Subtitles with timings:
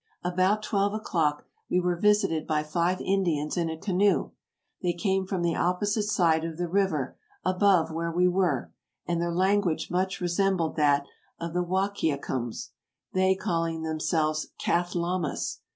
[0.23, 4.31] About twelve o'clock we were visited by five Indians in a canoe.
[4.81, 8.73] They came from the opposite side of the river, above where we were,
[9.05, 11.05] and their language much resembled that
[11.39, 12.71] of the Wahkiacums;
[13.13, 15.59] they calling themselves Cathlamahs.